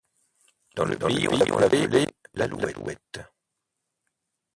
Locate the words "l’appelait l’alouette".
1.37-3.19